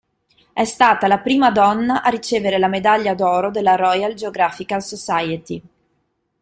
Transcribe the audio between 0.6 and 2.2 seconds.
stata la prima donna a